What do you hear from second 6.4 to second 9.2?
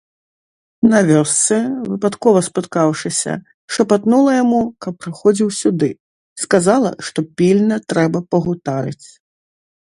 сказала, што пільна трэба пагутарыць.